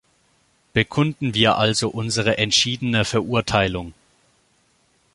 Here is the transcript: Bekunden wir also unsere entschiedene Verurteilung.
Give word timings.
Bekunden 0.73 1.35
wir 1.35 1.57
also 1.59 1.87
unsere 1.87 2.39
entschiedene 2.39 3.05
Verurteilung. 3.05 3.93